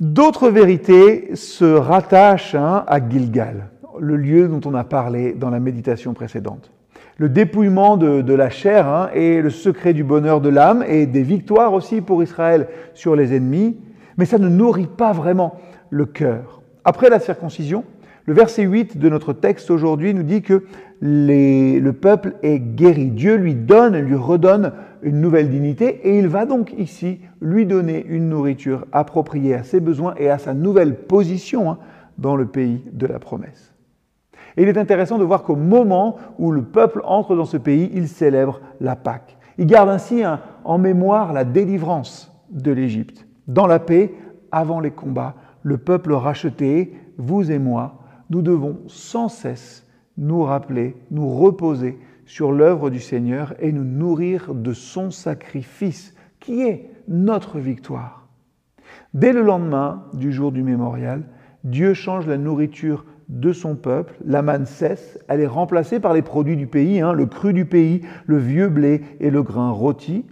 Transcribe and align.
D'autres 0.00 0.48
vérités 0.48 1.34
se 1.34 1.64
rattachent 1.64 2.54
hein, 2.54 2.84
à 2.86 3.00
Gilgal, 3.00 3.70
le 3.98 4.16
lieu 4.16 4.46
dont 4.46 4.60
on 4.64 4.74
a 4.74 4.84
parlé 4.84 5.32
dans 5.32 5.50
la 5.50 5.58
méditation 5.58 6.14
précédente. 6.14 6.70
Le 7.16 7.28
dépouillement 7.28 7.96
de, 7.96 8.32
la 8.32 8.48
chair 8.48 8.86
hein, 8.86 9.10
est 9.12 9.42
le 9.42 9.50
secret 9.50 9.94
du 9.94 10.04
bonheur 10.04 10.40
de 10.40 10.50
l'âme 10.50 10.84
et 10.86 11.06
des 11.06 11.24
victoires 11.24 11.72
aussi 11.72 12.00
pour 12.00 12.22
Israël 12.22 12.68
sur 12.94 13.16
les 13.16 13.34
ennemis, 13.34 13.76
mais 14.16 14.24
ça 14.24 14.38
ne 14.38 14.48
nourrit 14.48 14.86
pas 14.86 15.10
vraiment 15.10 15.56
le 15.90 16.06
cœur. 16.06 16.62
Après 16.84 17.10
la 17.10 17.18
circoncision, 17.18 17.82
le 18.28 18.34
verset 18.34 18.64
8 18.64 18.98
de 18.98 19.08
notre 19.08 19.32
texte 19.32 19.70
aujourd'hui 19.70 20.12
nous 20.12 20.22
dit 20.22 20.42
que 20.42 20.64
le 21.00 21.90
peuple 21.92 22.34
est 22.42 22.58
guéri. 22.58 23.06
Dieu 23.06 23.36
lui 23.36 23.54
donne, 23.54 23.96
lui 23.96 24.16
redonne 24.16 24.74
une 25.00 25.22
nouvelle 25.22 25.48
dignité 25.48 26.06
et 26.06 26.18
il 26.18 26.28
va 26.28 26.44
donc 26.44 26.74
ici 26.76 27.20
lui 27.40 27.64
donner 27.64 28.04
une 28.06 28.28
nourriture 28.28 28.84
appropriée 28.92 29.54
à 29.54 29.62
ses 29.62 29.80
besoins 29.80 30.12
et 30.18 30.28
à 30.28 30.36
sa 30.36 30.52
nouvelle 30.52 30.94
position 30.94 31.70
hein, 31.70 31.78
dans 32.18 32.36
le 32.36 32.44
pays 32.44 32.84
de 32.92 33.06
la 33.06 33.18
promesse. 33.18 33.72
Et 34.58 34.62
il 34.62 34.68
est 34.68 34.76
intéressant 34.76 35.16
de 35.16 35.24
voir 35.24 35.42
qu'au 35.42 35.56
moment 35.56 36.16
où 36.38 36.50
le 36.50 36.60
peuple 36.60 37.00
entre 37.04 37.34
dans 37.34 37.46
ce 37.46 37.56
pays, 37.56 37.90
il 37.94 38.08
célèbre 38.08 38.60
la 38.82 38.94
Pâque. 38.94 39.38
Il 39.56 39.64
garde 39.64 39.88
ainsi 39.88 40.22
en 40.64 40.76
mémoire 40.76 41.32
la 41.32 41.44
délivrance 41.44 42.30
de 42.50 42.72
l'Égypte. 42.72 43.26
Dans 43.46 43.66
la 43.66 43.78
paix, 43.78 44.12
avant 44.52 44.80
les 44.80 44.90
combats, 44.90 45.34
le 45.62 45.78
peuple 45.78 46.12
racheté, 46.12 46.92
vous 47.16 47.50
et 47.50 47.58
moi, 47.58 47.94
nous 48.30 48.42
devons 48.42 48.78
sans 48.86 49.28
cesse 49.28 49.86
nous 50.16 50.42
rappeler, 50.42 50.96
nous 51.10 51.28
reposer 51.28 51.98
sur 52.26 52.52
l'œuvre 52.52 52.90
du 52.90 53.00
Seigneur 53.00 53.54
et 53.60 53.72
nous 53.72 53.84
nourrir 53.84 54.54
de 54.54 54.72
son 54.72 55.10
sacrifice, 55.10 56.14
qui 56.40 56.62
est 56.62 56.90
notre 57.08 57.58
victoire. 57.58 58.28
Dès 59.14 59.32
le 59.32 59.42
lendemain 59.42 60.04
du 60.12 60.32
jour 60.32 60.52
du 60.52 60.62
mémorial, 60.62 61.24
Dieu 61.64 61.94
change 61.94 62.26
la 62.26 62.36
nourriture 62.36 63.04
de 63.28 63.52
son 63.52 63.76
peuple, 63.76 64.14
la 64.24 64.42
manne 64.42 64.66
cesse, 64.66 65.18
elle 65.28 65.40
est 65.40 65.46
remplacée 65.46 66.00
par 66.00 66.14
les 66.14 66.22
produits 66.22 66.56
du 66.56 66.66
pays, 66.66 67.00
hein, 67.00 67.12
le 67.12 67.26
cru 67.26 67.52
du 67.52 67.64
pays, 67.64 68.02
le 68.26 68.38
vieux 68.38 68.68
blé 68.68 69.02
et 69.20 69.30
le 69.30 69.42
grain 69.42 69.70
rôti. 69.70 70.24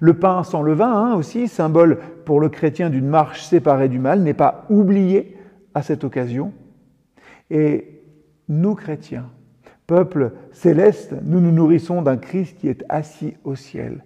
Le 0.00 0.14
pain 0.14 0.42
sans 0.42 0.62
levain 0.62 0.92
hein, 0.92 1.14
aussi, 1.14 1.48
symbole 1.48 1.98
pour 2.24 2.40
le 2.40 2.48
chrétien 2.48 2.90
d'une 2.90 3.06
marche 3.06 3.42
séparée 3.42 3.88
du 3.88 3.98
mal, 3.98 4.22
n'est 4.22 4.34
pas 4.34 4.66
oublié 4.68 5.36
à 5.74 5.82
cette 5.82 6.04
occasion. 6.04 6.52
Et 7.50 8.02
nous, 8.48 8.74
chrétiens, 8.74 9.30
peuple 9.86 10.32
céleste, 10.52 11.14
nous 11.22 11.40
nous 11.40 11.52
nourrissons 11.52 12.02
d'un 12.02 12.16
Christ 12.16 12.58
qui 12.58 12.68
est 12.68 12.84
assis 12.88 13.34
au 13.44 13.54
ciel, 13.54 14.04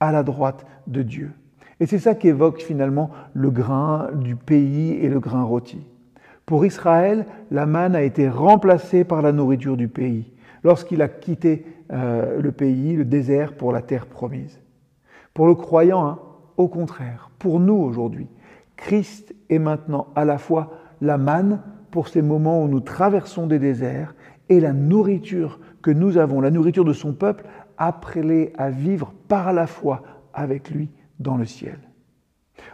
à 0.00 0.12
la 0.12 0.22
droite 0.22 0.66
de 0.86 1.02
Dieu. 1.02 1.30
Et 1.78 1.86
c'est 1.86 1.98
ça 1.98 2.14
qu'évoque 2.14 2.60
finalement 2.60 3.10
le 3.32 3.50
grain 3.50 4.10
du 4.14 4.36
pays 4.36 4.92
et 4.92 5.08
le 5.08 5.20
grain 5.20 5.42
rôti. 5.42 5.80
Pour 6.44 6.66
Israël, 6.66 7.26
la 7.50 7.64
manne 7.64 7.94
a 7.94 8.02
été 8.02 8.28
remplacée 8.28 9.04
par 9.04 9.22
la 9.22 9.32
nourriture 9.32 9.76
du 9.76 9.88
pays, 9.88 10.32
lorsqu'il 10.62 11.00
a 11.00 11.08
quitté 11.08 11.64
euh, 11.92 12.40
le 12.40 12.52
pays, 12.52 12.96
le 12.96 13.04
désert, 13.04 13.54
pour 13.54 13.72
la 13.72 13.82
terre 13.82 14.06
promise. 14.06 14.60
Pour 15.32 15.46
le 15.46 15.54
croyant, 15.54 16.06
hein, 16.06 16.18
au 16.56 16.68
contraire, 16.68 17.30
pour 17.38 17.60
nous 17.60 17.76
aujourd'hui, 17.76 18.28
Christ 18.76 19.34
est 19.48 19.58
maintenant 19.58 20.08
à 20.14 20.24
la 20.24 20.38
fois 20.38 20.72
la 21.00 21.18
manne 21.18 21.60
pour 21.90 22.08
ces 22.08 22.22
moments 22.22 22.62
où 22.62 22.68
nous 22.68 22.80
traversons 22.80 23.46
des 23.46 23.58
déserts 23.58 24.14
et 24.48 24.60
la 24.60 24.72
nourriture 24.72 25.60
que 25.82 25.90
nous 25.90 26.18
avons, 26.18 26.40
la 26.40 26.50
nourriture 26.50 26.84
de 26.84 26.92
son 26.92 27.12
peuple, 27.12 27.44
appelé 27.78 28.52
à 28.58 28.70
vivre 28.70 29.12
par 29.28 29.52
la 29.52 29.66
foi 29.66 30.02
avec 30.34 30.70
lui 30.70 30.90
dans 31.18 31.36
le 31.36 31.44
ciel. 31.44 31.78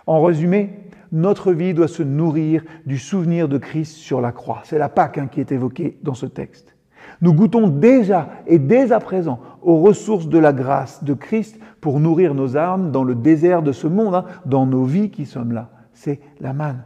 En 0.07 0.23
résumé, 0.23 0.71
notre 1.13 1.53
vie 1.53 1.75
doit 1.75 1.89
se 1.89 2.03
nourrir 2.03 2.65
du 2.85 2.99
souvenir 2.99 3.49
de 3.49 3.59
Christ 3.59 3.93
sur 3.93 4.21
la 4.21 4.33
croix. 4.33 4.63
C'est 4.65 4.79
la 4.79 4.89
Pâque 4.89 5.19
hein, 5.19 5.29
qui 5.31 5.41
est 5.41 5.53
évoquée 5.53 5.99
dans 6.03 6.15
ce 6.15 6.27
texte. 6.27 6.75
Nous 7.21 7.33
goûtons 7.33 7.69
déjà 7.69 8.31
et 8.47 8.59
dès 8.59 8.93
à 8.93 8.99
présent 8.99 9.41
aux 9.63 9.81
ressources 9.81 10.29
de 10.29 10.39
la 10.39 10.53
grâce 10.53 11.05
de 11.05 11.15
Christ 11.15 11.59
pour 11.81 12.01
nourrir 12.01 12.35
nos 12.35 12.57
âmes 12.57 12.91
dans 12.91 13.05
le 13.05 13.15
désert 13.15 13.63
de 13.63 13.73
ce 13.73 13.87
monde, 13.87 14.15
hein, 14.15 14.25
dans 14.45 14.67
nos 14.67 14.85
vies 14.85 15.11
qui 15.11 15.25
sommes 15.25 15.53
là. 15.53 15.71
C'est 15.93 16.21
la 16.41 16.53
manne 16.53 16.83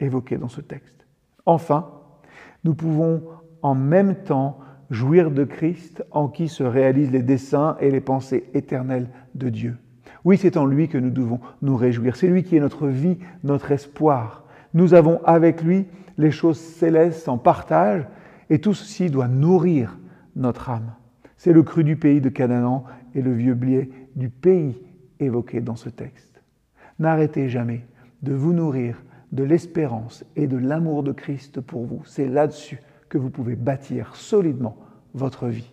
évoquée 0.00 0.36
dans 0.36 0.48
ce 0.48 0.60
texte. 0.60 1.06
Enfin, 1.46 1.88
nous 2.64 2.74
pouvons 2.74 3.22
en 3.62 3.74
même 3.74 4.16
temps 4.16 4.58
jouir 4.90 5.30
de 5.30 5.44
Christ 5.44 6.04
en 6.10 6.28
qui 6.28 6.48
se 6.48 6.62
réalisent 6.62 7.12
les 7.12 7.22
desseins 7.22 7.76
et 7.80 7.90
les 7.90 8.00
pensées 8.00 8.50
éternelles 8.54 9.08
de 9.34 9.48
Dieu. 9.48 9.76
Oui, 10.24 10.36
c'est 10.36 10.56
en 10.56 10.66
lui 10.66 10.88
que 10.88 10.98
nous 10.98 11.10
devons 11.10 11.40
nous 11.62 11.76
réjouir. 11.76 12.16
C'est 12.16 12.26
lui 12.26 12.42
qui 12.42 12.56
est 12.56 12.60
notre 12.60 12.88
vie, 12.88 13.18
notre 13.42 13.70
espoir. 13.72 14.44
Nous 14.74 14.94
avons 14.94 15.20
avec 15.24 15.62
lui 15.62 15.86
les 16.18 16.30
choses 16.30 16.58
célestes 16.58 17.28
en 17.28 17.38
partage 17.38 18.06
et 18.50 18.60
tout 18.60 18.74
ceci 18.74 19.08
doit 19.10 19.28
nourrir 19.28 19.98
notre 20.36 20.68
âme. 20.70 20.92
C'est 21.36 21.52
le 21.52 21.62
cru 21.62 21.84
du 21.84 21.96
pays 21.96 22.20
de 22.20 22.28
Canaan 22.28 22.84
et 23.14 23.22
le 23.22 23.32
vieux 23.32 23.54
blé 23.54 23.90
du 24.16 24.28
pays 24.28 24.78
évoqué 25.20 25.60
dans 25.60 25.76
ce 25.76 25.88
texte. 25.88 26.42
N'arrêtez 26.98 27.48
jamais 27.48 27.86
de 28.22 28.34
vous 28.34 28.52
nourrir 28.52 29.02
de 29.32 29.44
l'espérance 29.44 30.24
et 30.36 30.46
de 30.46 30.56
l'amour 30.56 31.02
de 31.02 31.12
Christ 31.12 31.60
pour 31.60 31.84
vous. 31.84 32.02
C'est 32.04 32.28
là-dessus 32.28 32.80
que 33.08 33.18
vous 33.18 33.30
pouvez 33.30 33.56
bâtir 33.56 34.16
solidement 34.16 34.76
votre 35.14 35.48
vie. 35.48 35.72